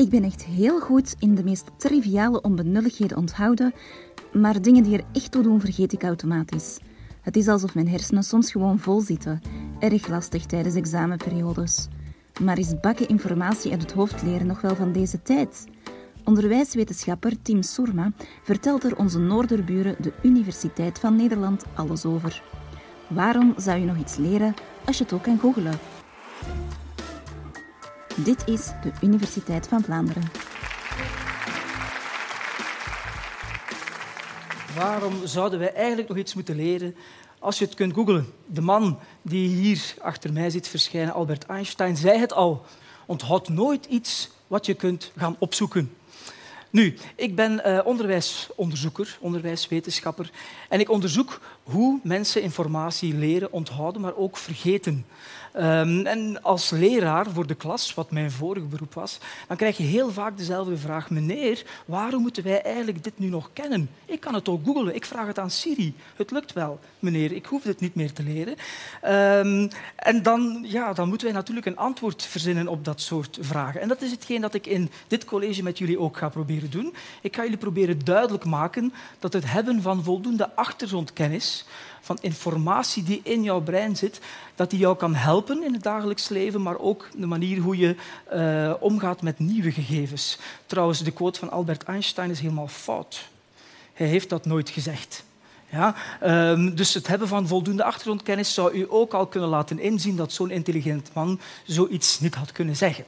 [0.00, 3.74] Ik ben echt heel goed in de meest triviale onbenulligheden onthouden,
[4.32, 6.78] maar dingen die er echt toe doen vergeet ik automatisch.
[7.20, 9.40] Het is alsof mijn hersenen soms gewoon vol zitten.
[9.78, 11.88] Erg lastig tijdens examenperiodes.
[12.42, 15.66] Maar is bakken informatie uit het hoofd leren nog wel van deze tijd?
[16.24, 18.12] Onderwijswetenschapper Tim Soerma
[18.42, 22.42] vertelt er onze noorderburen, de Universiteit van Nederland, alles over.
[23.08, 25.78] Waarom zou je nog iets leren als je het ook kan googelen?
[28.24, 30.22] Dit is de Universiteit van Vlaanderen.
[34.76, 36.94] Waarom zouden wij eigenlijk nog iets moeten leren
[37.38, 38.26] als je het kunt googlen?
[38.46, 42.64] De man die hier achter mij zit verschijnen, Albert Einstein, zei het al.
[43.06, 45.94] Onthoud nooit iets wat je kunt gaan opzoeken.
[46.70, 50.30] Nu, ik ben uh, onderwijsonderzoeker, onderwijswetenschapper.
[50.68, 55.04] En ik onderzoek hoe mensen informatie leren, onthouden, maar ook vergeten.
[55.56, 59.82] Um, en als leraar voor de klas, wat mijn vorige beroep was, dan krijg je
[59.82, 61.10] heel vaak dezelfde vraag.
[61.10, 63.90] Meneer, waarom moeten wij eigenlijk dit nu nog kennen?
[64.04, 64.94] Ik kan het ook googlen.
[64.94, 65.94] Ik vraag het aan Siri.
[66.16, 67.32] Het lukt wel, meneer.
[67.32, 68.54] Ik hoef dit niet meer te leren.
[69.46, 73.80] Um, en dan, ja, dan moeten wij natuurlijk een antwoord verzinnen op dat soort vragen.
[73.80, 76.94] En dat is hetgeen dat ik in dit college met jullie ook ga proberen doen.
[77.20, 81.59] Ik ga jullie proberen duidelijk maken dat het hebben van voldoende achtergrondkennis
[82.00, 84.20] van informatie die in jouw brein zit,
[84.54, 87.96] dat die jou kan helpen in het dagelijks leven, maar ook de manier hoe je
[88.34, 90.38] uh, omgaat met nieuwe gegevens.
[90.66, 93.28] Trouwens, de quote van Albert Einstein is helemaal fout.
[93.92, 95.24] Hij heeft dat nooit gezegd.
[95.72, 95.94] Ja,
[96.24, 100.32] um, dus het hebben van voldoende achtergrondkennis zou u ook al kunnen laten inzien dat
[100.32, 103.04] zo'n intelligent man zoiets niet had kunnen zeggen.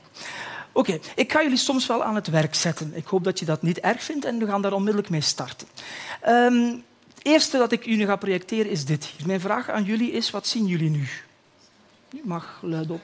[0.73, 2.93] Oké, ik ga jullie soms wel aan het werk zetten.
[2.95, 5.69] Ik hoop dat je dat niet erg vindt en we gaan daar onmiddellijk mee starten.
[6.21, 6.75] Het
[7.23, 9.27] eerste dat ik jullie ga projecteren is dit hier.
[9.27, 11.09] Mijn vraag aan jullie is, wat zien jullie nu?
[12.11, 13.03] Je mag luid op.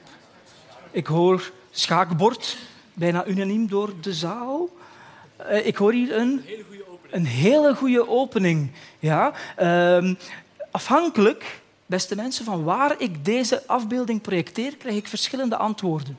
[0.91, 2.57] Ik hoor schaakbord,
[2.95, 4.69] bijna unaniem door de zaal.
[5.41, 6.45] Uh, ik hoor hier een,
[7.11, 8.71] een hele goede opening.
[8.99, 9.33] Ja?
[9.59, 10.15] Uh,
[10.71, 16.19] afhankelijk, beste mensen, van waar ik deze afbeelding projecteer, krijg ik verschillende antwoorden.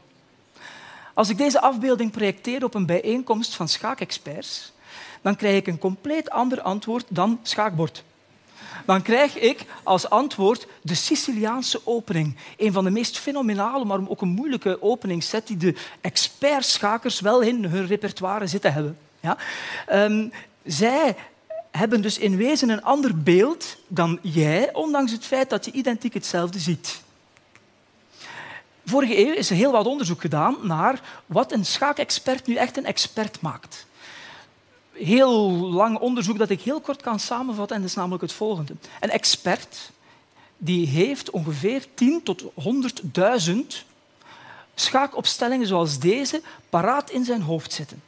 [1.14, 4.72] Als ik deze afbeelding projecteer op een bijeenkomst van schaakexperts,
[5.22, 8.04] dan krijg ik een compleet ander antwoord dan schaakbord.
[8.86, 12.36] Dan krijg ik als antwoord de Siciliaanse opening.
[12.58, 17.66] Een van de meest fenomenale, maar ook een moeilijke openingsset die de expertschakers wel in
[17.66, 18.98] hun repertoire zitten hebben.
[19.20, 19.38] Ja?
[19.92, 20.32] Um,
[20.64, 21.16] zij
[21.72, 26.14] hebben dus in wezen een ander beeld dan jij, ondanks het feit dat je identiek
[26.14, 27.02] hetzelfde ziet.
[28.86, 32.86] Vorige eeuw is er heel wat onderzoek gedaan naar wat een schaakexpert nu echt een
[32.86, 33.88] expert maakt
[34.94, 37.76] heel lang onderzoek dat ik heel kort kan samenvatten.
[37.76, 38.74] En dat is namelijk het volgende.
[39.00, 39.92] Een expert
[40.58, 43.56] die heeft ongeveer 10 tot 100.000
[44.76, 48.02] schaakopstellingen zoals deze paraat in zijn hoofd zitten.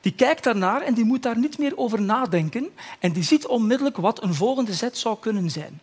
[0.00, 2.70] Die kijkt daarnaar en die moet daar niet meer over nadenken.
[2.98, 5.80] En die ziet onmiddellijk wat een volgende zet zou kunnen zijn.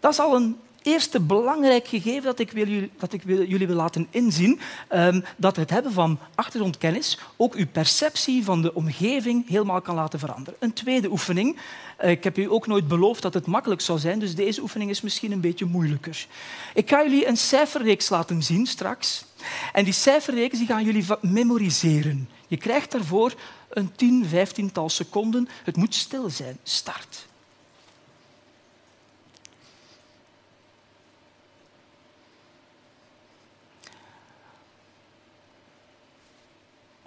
[0.00, 4.06] Dat is al een eerste belangrijk gegeven dat ik, wil, dat ik jullie wil laten
[4.10, 4.60] inzien,
[4.92, 10.18] um, dat het hebben van achtergrondkennis ook uw perceptie van de omgeving helemaal kan laten
[10.18, 10.60] veranderen.
[10.60, 11.58] Een tweede oefening.
[12.04, 14.90] Uh, ik heb u ook nooit beloofd dat het makkelijk zou zijn, dus deze oefening
[14.90, 16.26] is misschien een beetje moeilijker.
[16.74, 19.24] Ik ga jullie een cijferreeks laten zien straks.
[19.72, 22.28] En die cijferreeks die gaan jullie memoriseren.
[22.48, 23.34] Je krijgt daarvoor
[23.68, 25.48] een 10, 15 tal seconden.
[25.64, 26.58] Het moet stil zijn.
[26.62, 27.25] Start.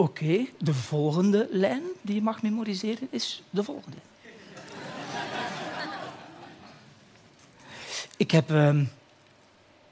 [0.00, 3.96] Oké, de volgende lijn die je mag memoriseren is de volgende.
[8.16, 8.90] ik heb um,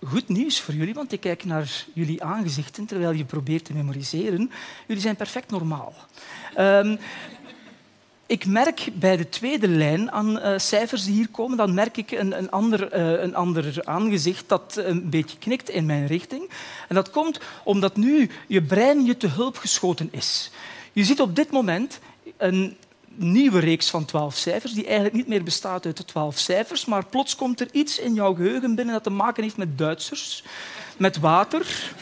[0.03, 4.51] goed nieuws voor jullie, want ik kijk naar jullie aangezichten terwijl je probeert te memoriseren.
[4.87, 5.95] Jullie zijn perfect normaal.
[6.59, 6.99] Um,
[8.29, 12.11] ik merk bij de tweede lijn aan uh, cijfers die hier komen, dan merk ik
[12.11, 16.51] een, een, ander, uh, een ander aangezicht dat een beetje knikt in mijn richting.
[16.89, 20.51] En dat komt omdat nu je brein je te hulp geschoten is.
[20.93, 21.99] Je ziet op dit moment
[22.37, 22.77] een
[23.15, 27.07] nieuwe reeks van twaalf cijfers, die eigenlijk niet meer bestaat uit de twaalf cijfers, maar
[27.07, 30.45] plots komt er iets in jouw geheugen binnen dat te maken heeft met Duitsers,
[30.97, 31.93] met water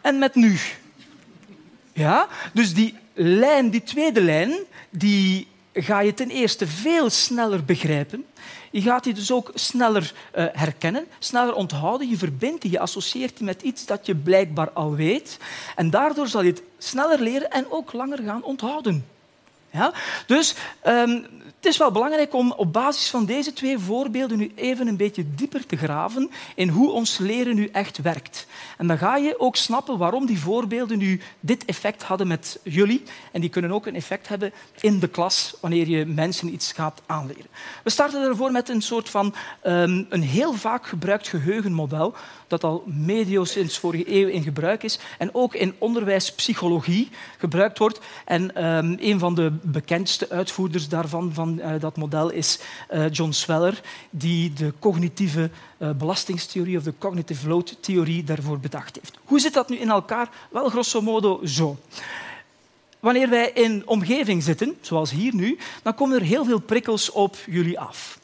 [0.00, 0.58] en met nu.
[1.92, 2.28] Ja?
[2.52, 4.52] Dus die lijn, die tweede lijn,
[4.90, 8.24] die ga je ten eerste veel sneller begrijpen.
[8.70, 12.08] Je gaat die dus ook sneller uh, herkennen, sneller onthouden.
[12.08, 15.38] Je verbindt die, je associeert die met iets dat je blijkbaar al weet.
[15.76, 19.04] En daardoor zal je het sneller leren en ook langer gaan onthouden.
[19.76, 19.92] Ja?
[20.26, 20.54] Dus
[20.86, 21.26] um,
[21.56, 25.34] het is wel belangrijk om op basis van deze twee voorbeelden nu even een beetje
[25.34, 28.46] dieper te graven in hoe ons leren nu echt werkt.
[28.78, 33.02] En dan ga je ook snappen waarom die voorbeelden nu dit effect hadden met jullie.
[33.32, 37.02] En die kunnen ook een effect hebben in de klas wanneer je mensen iets gaat
[37.06, 37.46] aanleren.
[37.84, 39.34] We starten ervoor met een soort van
[39.66, 42.14] um, een heel vaak gebruikt geheugenmodel
[42.48, 48.00] dat al medio sinds vorige eeuw in gebruik is en ook in onderwijspsychologie gebruikt wordt.
[48.24, 52.58] En um, een van de bekendste uitvoerders daarvan, van uh, dat model, is
[52.90, 53.80] uh, John Sweller,
[54.10, 59.18] die de cognitieve uh, belastingstheorie of de cognitive load theorie daarvoor bedacht heeft.
[59.24, 60.28] Hoe zit dat nu in elkaar?
[60.50, 61.78] Wel, grosso modo zo.
[63.00, 67.36] Wanneer wij in omgeving zitten, zoals hier nu, dan komen er heel veel prikkels op
[67.46, 68.18] jullie af.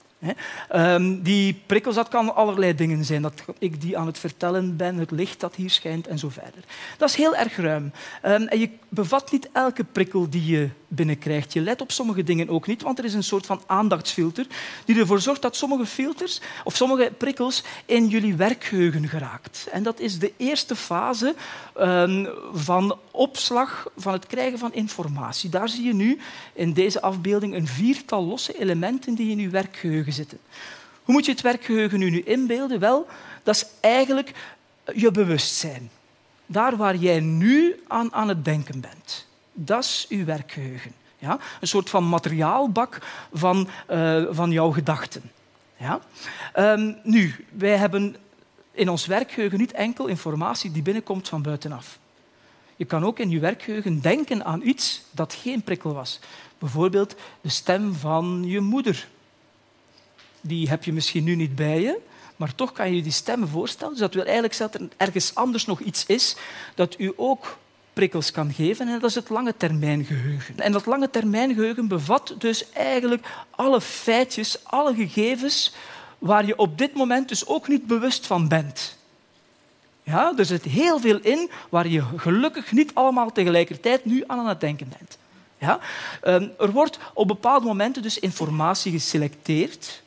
[0.75, 3.23] Um, die prikkels, dat kan allerlei dingen zijn.
[3.23, 6.65] Dat ik die aan het vertellen ben, het licht dat hier schijnt en zo verder.
[6.99, 7.93] Dat is heel erg ruim.
[8.25, 11.53] Um, en je bevat niet elke prikkel die je binnenkrijgt.
[11.53, 14.47] Je let op sommige dingen ook niet, want er is een soort van aandachtsfilter
[14.85, 19.69] die ervoor zorgt dat sommige filters of sommige prikkels in jullie werkgeheugen geraakt.
[19.73, 21.35] En dat is de eerste fase
[21.81, 25.51] um, van opslag, van het krijgen van informatie.
[25.51, 26.19] Daar zie je nu
[26.53, 30.39] in deze afbeelding een viertal losse elementen die in je werkgeheugen zitten.
[31.03, 32.79] Hoe moet je het werkgeheugen nu, nu inbeelden?
[32.79, 33.07] Wel,
[33.43, 34.33] dat is eigenlijk
[34.95, 35.91] je bewustzijn.
[36.47, 39.27] Daar waar jij nu aan, aan het denken bent.
[39.53, 40.93] Dat is uw werkgeheugen.
[41.19, 41.39] Ja?
[41.61, 42.99] Een soort van materiaalbak
[43.33, 45.31] van, uh, van jouw gedachten.
[45.77, 46.01] Ja?
[46.57, 48.17] Um, nu, wij hebben
[48.73, 51.99] in ons werkgeheugen niet enkel informatie die binnenkomt van buitenaf.
[52.77, 56.21] Je kan ook in je werkgeheugen denken aan iets dat geen prikkel was.
[56.59, 59.09] Bijvoorbeeld de stem van je moeder.
[60.41, 61.99] Die heb je misschien nu niet bij je,
[62.37, 63.93] maar toch kan je je die stem voorstellen.
[63.93, 66.37] Dus dat wil eigenlijk zeggen dat er ergens anders nog iets is
[66.75, 67.59] dat u ook
[67.93, 68.89] prikkels kan geven.
[68.89, 70.61] En dat is het lange termijn geheugen.
[70.61, 75.75] En dat lange termijn geheugen bevat dus eigenlijk alle feitjes, alle gegevens
[76.19, 78.97] waar je op dit moment dus ook niet bewust van bent.
[80.03, 84.61] Ja, er zit heel veel in waar je gelukkig niet allemaal tegelijkertijd nu aan het
[84.61, 85.19] denken bent.
[85.59, 85.79] Ja?
[86.21, 90.03] Ehm, er wordt op bepaalde momenten dus informatie geselecteerd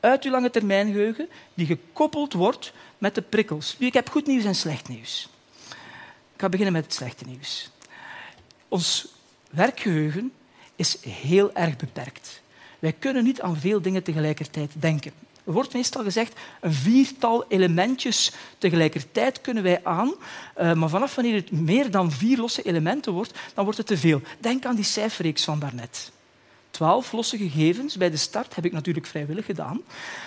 [0.00, 3.76] uit je lange termijn geheugen die gekoppeld wordt met de prikkels.
[3.78, 5.28] Ik heb goed nieuws en slecht nieuws.
[6.40, 7.70] Ik ga beginnen met het slechte nieuws.
[8.68, 9.14] Ons
[9.50, 10.32] werkgeheugen
[10.76, 12.42] is heel erg beperkt.
[12.78, 15.12] Wij kunnen niet aan veel dingen tegelijkertijd denken.
[15.44, 20.14] Er wordt meestal gezegd, een viertal elementjes tegelijkertijd kunnen wij aan.
[20.60, 23.98] Uh, maar vanaf wanneer het meer dan vier losse elementen wordt, dan wordt het te
[23.98, 24.22] veel.
[24.38, 26.12] Denk aan die cijferreeks van daarnet.
[26.70, 29.80] Twaalf losse gegevens bij de start heb ik natuurlijk vrijwillig gedaan.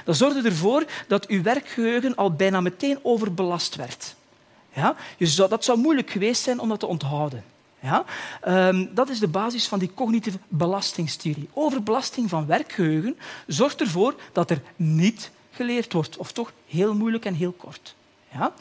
[0.05, 4.15] Dat zorgde ervoor dat uw werkgeheugen al bijna meteen overbelast werd.
[4.73, 4.95] Ja?
[5.47, 7.43] dat zou moeilijk geweest zijn om dat te onthouden.
[7.79, 8.05] Ja?
[8.47, 11.49] Um, dat is de basis van die cognitieve belastingstheorie.
[11.53, 13.17] Overbelasting van werkgeheugen
[13.47, 17.95] zorgt ervoor dat er niet geleerd wordt, of toch heel moeilijk en heel kort.
[18.31, 18.53] Ja?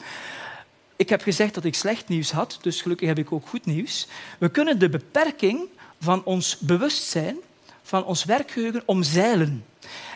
[0.95, 4.07] Ik heb gezegd dat ik slecht nieuws had, dus gelukkig heb ik ook goed nieuws.
[4.37, 5.67] We kunnen de beperking
[5.99, 7.37] van ons bewustzijn,
[7.83, 9.65] van ons werkgeheugen, omzeilen.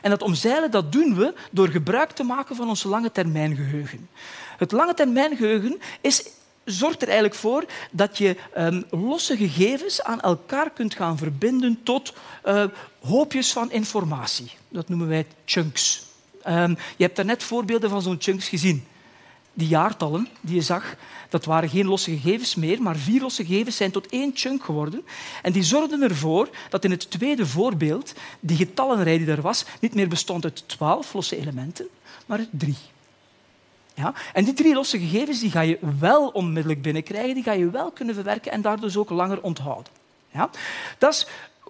[0.01, 4.09] En dat omzeilen dat doen we door gebruik te maken van ons lange termijn geheugen.
[4.57, 6.23] Het lange termijn geheugen is
[6.65, 12.13] zorgt er eigenlijk voor dat je um, losse gegevens aan elkaar kunt gaan verbinden tot
[12.45, 12.63] uh,
[13.01, 14.51] hoopjes van informatie.
[14.69, 16.05] Dat noemen wij chunks.
[16.47, 18.87] Um, je hebt daarnet voorbeelden van zo'n chunks gezien.
[19.57, 20.95] Die jaartallen die je zag,
[21.29, 25.05] dat waren geen losse gegevens meer, maar vier losse gegevens zijn tot één chunk geworden.
[25.41, 29.95] En die zorgden ervoor dat in het tweede voorbeeld die getallenrij die er was, niet
[29.95, 31.87] meer bestond uit twaalf losse elementen,
[32.25, 32.77] maar uit drie.
[33.93, 34.13] Ja?
[34.33, 37.91] En die drie losse gegevens die ga je wel onmiddellijk binnenkrijgen, die ga je wel
[37.91, 39.91] kunnen verwerken en daardoor dus ook langer onthouden.
[40.31, 40.49] Ja?
[40.97, 41.27] Dat is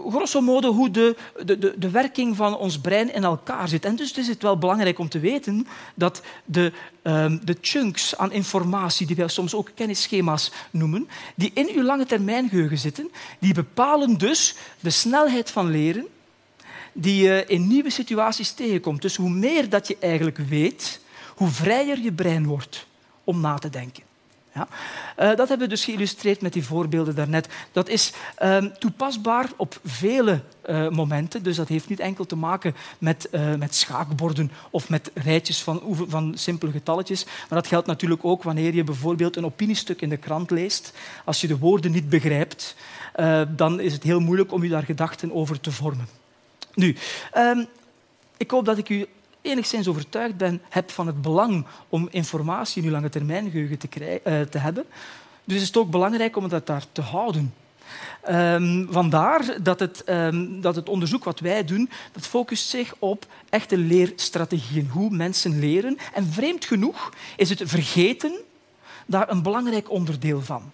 [0.09, 3.85] grosso modo hoe de, de, de, werking van ons brein in elkaar zit.
[3.85, 6.71] En dus is het wel belangrijk om te weten dat de,
[7.03, 12.05] um, de chunks aan informatie, die wij soms ook kennisschema's noemen, die in uw lange
[12.05, 16.07] termijn geheugen zitten, die bepalen dus de snelheid van leren
[16.99, 19.01] die je in nieuwe situaties tegenkomt.
[19.01, 20.99] Dus hoe meer dat je eigenlijk weet,
[21.35, 22.87] hoe vrijer je brein wordt
[23.23, 24.03] om na te denken.
[24.57, 24.67] Ja?
[25.19, 27.47] Uh, dat hebben we dus geïllustreerd met die voorbeelden daarnet.
[27.71, 31.43] Dat is uh, toepasbaar op vele uh, momenten.
[31.43, 35.81] Dus dat heeft niet enkel te maken met, eh, met schaakborden of met rijtjes van,
[36.07, 37.25] van simpele getalletjes.
[37.25, 40.93] Maar dat geldt natuurlijk ook wanneer je bijvoorbeeld een opiniestuk in de krant leest.
[41.25, 42.75] Als je de woorden niet begrijpt,
[43.55, 46.07] dan is het heel moeilijk om je daar gedachten over te vormen.
[46.73, 46.95] Nu,
[47.31, 47.63] ehm,
[48.37, 49.05] ik hoop dat ik u
[49.47, 54.41] enigszins overtuigd ben, heb van het belang om informatie in lange termijn geheugen te, uh,
[54.41, 54.85] te hebben.
[55.43, 57.53] Dus is het ook belangrijk om dat daar te houden.
[58.21, 63.25] Ehm, vandaar dat het, ehm, dat het onderzoek wat wij doen, dat focust zich op
[63.49, 65.97] echte leerstrategieën, hoe mensen leren.
[66.13, 68.33] En vreemd genoeg is het vergeten
[69.05, 70.71] daar een belangrijk onderdeel van.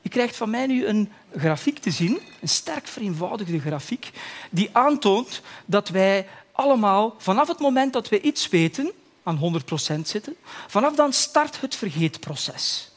[0.00, 4.10] Je krijgt van mij nu een grafiek te zien, een sterk vereenvoudigde grafiek,
[4.50, 6.26] die aantoont dat wij
[6.62, 8.92] allemaal, vanaf het moment dat we iets weten,
[9.22, 9.62] aan
[9.96, 12.90] 100% zitten, vanaf dan start het vergeetproces.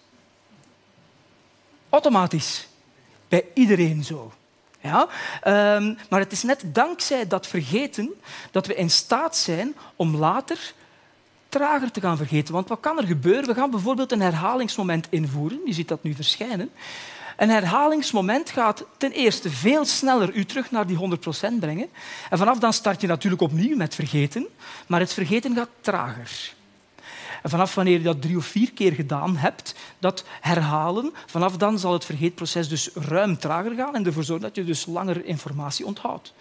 [1.89, 2.67] Automatisch.
[3.27, 4.31] Bij iedereen zo.
[4.81, 5.07] Ja?
[5.41, 8.13] Ehm, maar het is net dankzij dat vergeten
[8.51, 10.74] dat we in staat zijn om later
[11.50, 12.53] trager te gaan vergeten.
[12.53, 13.45] Want wat kan er gebeuren?
[13.45, 15.60] We gaan bijvoorbeeld een herhalingsmoment invoeren.
[15.65, 16.72] Je ziet dat nu verschijnen.
[17.36, 21.89] Een herhalingsmoment gaat ten eerste veel sneller u terug naar die 100% brengen.
[22.30, 24.48] En vanaf dan start je natuurlijk opnieuw met vergeten,
[24.88, 26.54] maar het vergeten gaat trager.
[27.44, 31.80] En vanaf wanneer je dat drie of vier keer gedaan hebt, dat herhalen, vanaf dan
[31.80, 35.86] zal het vergeetproces dus ruim trager gaan en ervoor zorgen dat je dus langer informatie
[35.86, 36.34] onthoudt.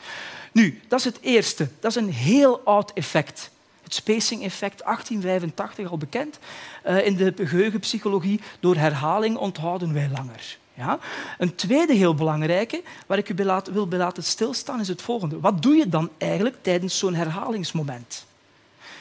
[0.53, 1.69] Nu, dat is het eerste.
[1.81, 3.51] Dat is een heel oud effect.
[3.83, 6.39] Het spacing-effect, 1885 al bekend.
[6.87, 10.57] Uh, in de geheugenpsychologie, door herhaling onthouden wij langer.
[10.75, 10.99] Ja?
[11.39, 15.41] Een tweede heel belangrijke, waar ik u wil laten stilstaan, is het volgende.
[15.41, 18.27] Wat doe je dan eigenlijk tijdens zo'n herhalingsmoment?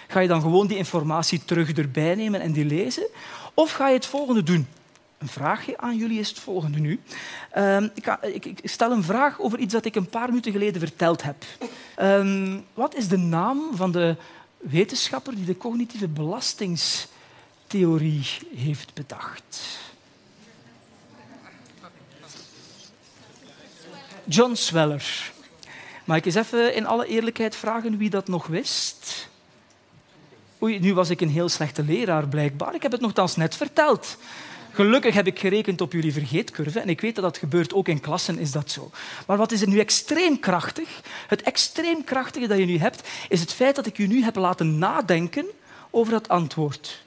[0.08, 3.08] Ga je dan gewoon die informatie terug erbij nemen en die lezen?
[3.54, 4.68] Of ga je het volgende doen?
[5.18, 7.00] Een vraagje aan jullie is het volgende nu.
[7.58, 10.80] Uh, ik, ik, ik, stel een vraag over iets dat ik een paar minuten geleden
[10.80, 11.46] verteld heb.
[12.02, 14.16] Uh, wat is de naam van de
[14.58, 19.82] wetenschapper die de cognitieve belastingstheorie heeft bedacht?
[24.26, 25.32] John Sweller.
[26.04, 29.30] Mag ik eens even in alle eerlijkheid vragen wie dat nog wist?
[30.62, 32.76] Oei, nu was ik een heel slechte leraar blijkbaar.
[32.76, 34.18] Ik heb het nogthans net verteld.
[34.72, 38.00] Gelukkig heb ik gerekend op jullie vergeetcurve en ik weet dat dat gebeurt, ook in
[38.00, 38.92] klassen is dat zo.
[39.28, 41.02] Maar wat is er nu extreem krachtig?
[41.28, 44.36] Het extreem krachtige dat je nu hebt, is het feit dat ik je nu heb
[44.36, 45.46] laten nadenken
[45.90, 47.04] over het antwoord.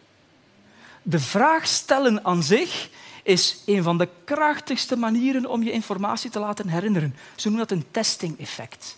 [1.02, 2.88] De vraag stellen aan zich
[3.26, 7.14] is een van de krachtigste manieren om je informatie te laten herinneren.
[7.34, 8.96] Ze noemen dat een testing-effect.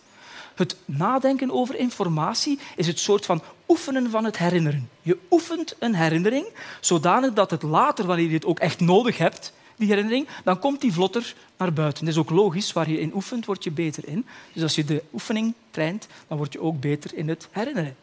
[0.55, 4.91] Het nadenken over informatie is het soort van oefenen van het herinneren.
[5.03, 6.47] Je oefent een herinnering
[6.81, 10.81] zodanig dat het later, wanneer je het ook echt nodig hebt, die herinnering, dan komt
[10.81, 12.05] die vlotter naar buiten.
[12.05, 12.73] Dat is ook logisch.
[12.73, 14.27] Waar je in oefent, word je beter in.
[14.53, 17.97] Dus als je de oefening traint, dan word je ook beter in het herinneren.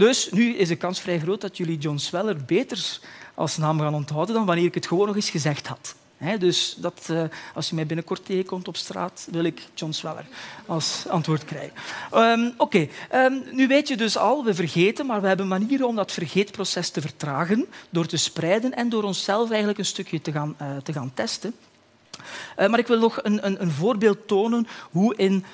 [0.00, 2.98] Dus nu is de kans vrij groot dat jullie John Sweller beter
[3.34, 5.94] als naam gaan onthouden dan wanneer ik het gewoon nog eens gezegd had.
[6.38, 7.22] dus dat, uh,
[7.54, 10.26] als je mij binnenkort tegenkomt op straat, wil ik John Sweller
[10.66, 11.72] als antwoord krijgen.
[12.14, 15.96] Um, Oké, um, nu weet je dus al, we vergeten, maar we hebben manieren om
[15.96, 20.56] dat vergeetproces te vertragen door te spreiden en door onszelf eigenlijk een stukje te gaan,
[20.62, 21.54] uh, te gaan testen.
[22.58, 25.44] Uh, maar ik wil nog een, een, een voorbeeld tonen hoe in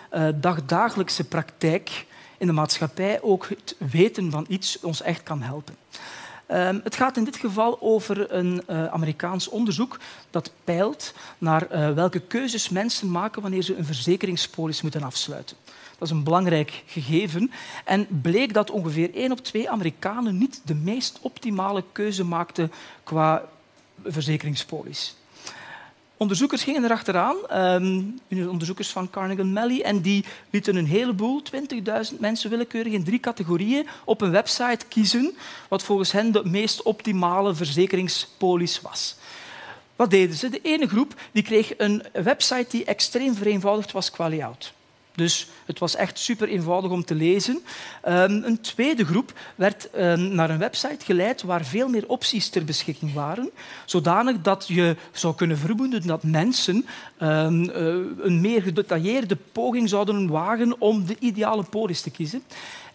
[0.40, 2.06] dagdagelijkse praktijk
[2.38, 5.76] in de maatschappij ook het weten van iets ons echt kan helpen.
[6.50, 9.99] Um, het gaat in dit geval over een uh, Amerikaans onderzoek
[10.31, 15.57] dat peilt naar uh, welke keuzes mensen maken wanneer ze een verzekeringspolis moeten afsluiten.
[15.99, 17.50] Dat is een belangrijk gegeven.
[17.85, 22.73] En bleek dat ongeveer één op twee Amerikanen niet de meest optimale keuze maakten
[23.05, 23.49] qua
[24.05, 25.16] verzekeringspolis.
[26.18, 28.18] Onderzoekers gingen erachteraan, um,
[28.49, 31.42] onderzoekers van Carnegie Mellon, en die lieten een heleboel,
[32.12, 35.37] 20.000 mensen willekeurig in drie categorieën op een website kiezen
[35.68, 39.16] wat volgens hen de meest optimale verzekeringspolis was.
[39.96, 40.49] Wat deden ze?
[40.49, 44.73] De ene groep die kreeg een website die extreem vereenvoudigd was qua layout.
[45.16, 47.54] Dus het was echt super eenvoudig om te lezen.
[48.08, 52.64] Um, een tweede groep werd um, naar een website geleid waar veel meer opties ter
[52.64, 53.50] beschikking waren,
[53.85, 56.87] zodanig dat je zou kunnen vermoeden dat mensen
[57.23, 57.75] um, uh,
[58.20, 62.42] een meer gedetailleerde poging zouden wagen om de ideale polis te kiezen.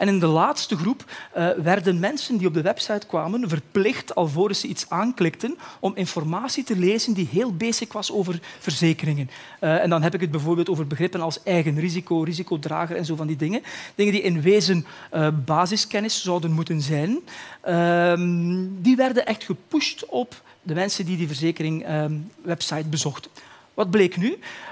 [0.01, 1.05] En in de laatste groep
[1.38, 6.63] uh, werden mensen die op de website kwamen verplicht, alvorens ze iets aanklikten, om informatie
[6.63, 9.29] te lezen die heel basic was over verzekeringen.
[9.60, 13.15] Uh, en dan heb ik het bijvoorbeeld over begrippen als eigen risico, risicodrager en zo
[13.15, 13.62] van die dingen.
[13.96, 17.20] Dingen die in wezen uh, basiskennis zouden moeten zijn.
[17.62, 23.31] Ehm, die werden echt gepusht op de mensen die die verzekering-website ehm, bezochten.
[23.74, 24.29] Wat bleek nu?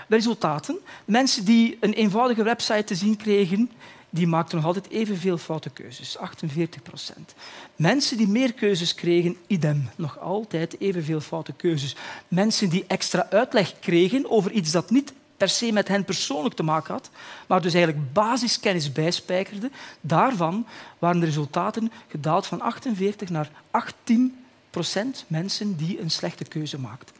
[0.08, 0.78] De resultaten.
[1.06, 3.72] Mensen die een eenvoudige website te zien kregen,
[4.10, 7.34] die maakten nog altijd evenveel foute keuzes, 48 procent.
[7.76, 11.96] Mensen die meer keuzes kregen, idem, nog altijd evenveel foute keuzes.
[12.28, 16.64] Mensen die extra uitleg kregen over iets dat niet per se met hen persoonlijk te
[16.64, 17.10] maken had,
[17.48, 20.66] maar dus eigenlijk basiskennis bijspijkerde, daarvan
[21.00, 27.16] waren de resultaten gedaald van 48 naar 18 procent mensen die een slechte keuze maakten.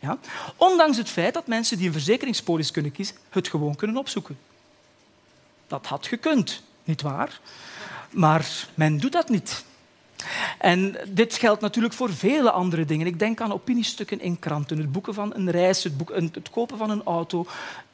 [0.00, 0.18] Ja?
[0.56, 4.36] Ondanks het feit dat mensen die een verzekeringspolis kunnen kiezen, het gewoon kunnen opzoeken.
[5.72, 7.40] Dat had gekund, niet waar?
[8.10, 9.64] Maar men doet dat niet.
[10.58, 13.06] En dit geldt natuurlijk voor vele andere dingen.
[13.06, 16.76] Ik denk aan opiniestukken in kranten, het boeken van een reis, het, boek, het kopen
[16.78, 17.46] van een auto.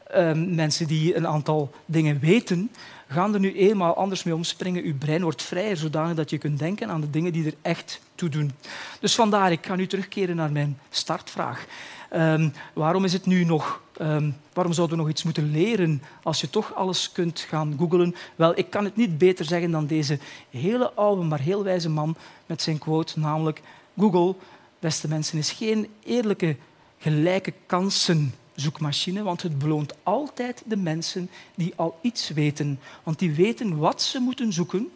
[0.06, 2.70] Ehm, mensen die een aantal dingen weten,
[3.08, 4.84] gaan er nu eenmaal anders mee omspringen.
[4.84, 8.00] Uw brein wordt vrijer zodanig dat je kunt denken aan de dingen die er echt
[8.14, 8.52] toe doen.
[9.00, 11.66] Dus vandaar, ik ga nu terugkeren naar mijn startvraag.
[12.14, 13.80] Um, waarom is het nu nog...
[14.00, 18.14] Um, waarom zouden we nog iets moeten leren als je toch alles kunt gaan googlen?
[18.36, 20.18] Wel, ik kan het niet beter zeggen dan deze
[20.50, 23.62] hele oude, maar heel wijze man met zijn quote, namelijk
[23.98, 24.34] Google,
[24.78, 26.56] beste mensen, is geen eerlijke,
[26.98, 32.80] gelijke kansen zoekmachine, want het beloont altijd de mensen die al iets weten.
[33.02, 34.90] Want die weten wat ze moeten zoeken.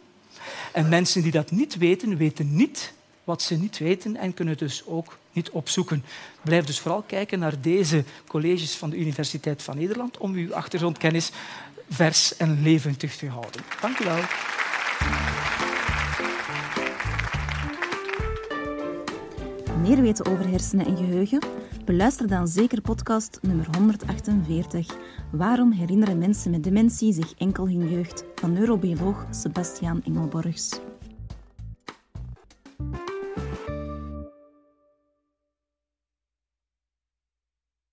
[0.71, 4.85] En mensen die dat niet weten, weten niet wat ze niet weten en kunnen dus
[4.85, 6.03] ook niet opzoeken.
[6.41, 11.31] Blijf dus vooral kijken naar deze colleges van de Universiteit van Nederland om uw achtergrondkennis
[11.89, 13.61] vers en levendig te houden.
[13.81, 14.21] Dank u wel.
[19.81, 21.39] Meer weten over hersenen en geheugen?
[21.85, 24.95] Beluister dan zeker podcast nummer 148.
[25.31, 28.23] Waarom herinneren mensen met dementie zich enkel hun jeugd?
[28.35, 30.79] Van neurobioloog Sebastiaan Engelborgs.